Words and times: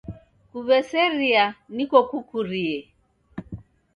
Kuweseria 0.51 1.43
niko 1.75 1.99
kukurie. 2.09 2.77